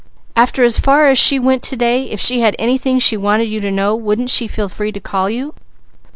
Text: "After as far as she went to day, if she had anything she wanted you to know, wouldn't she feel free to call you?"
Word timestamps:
"After 0.35 0.63
as 0.63 0.79
far 0.79 1.07
as 1.11 1.19
she 1.19 1.37
went 1.37 1.61
to 1.61 1.75
day, 1.75 2.09
if 2.09 2.19
she 2.19 2.39
had 2.39 2.55
anything 2.57 2.97
she 2.97 3.15
wanted 3.15 3.43
you 3.45 3.59
to 3.59 3.69
know, 3.69 3.93
wouldn't 3.95 4.31
she 4.31 4.47
feel 4.47 4.67
free 4.67 4.91
to 4.91 4.99
call 4.99 5.29
you?" 5.29 5.53